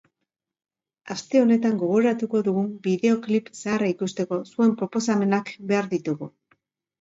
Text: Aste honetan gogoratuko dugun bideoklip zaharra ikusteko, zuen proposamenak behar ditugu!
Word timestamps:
Aste 1.15 1.41
honetan 1.43 1.75
gogoratuko 1.83 2.41
dugun 2.47 2.71
bideoklip 2.87 3.51
zaharra 3.59 3.91
ikusteko, 3.93 4.41
zuen 4.55 4.75
proposamenak 4.81 5.53
behar 5.73 5.93
ditugu! 5.95 6.33